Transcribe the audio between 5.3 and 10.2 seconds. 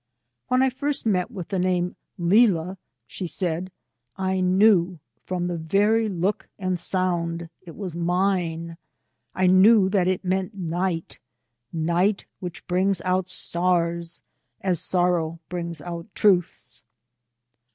the very look and sound, it was mine; I knew that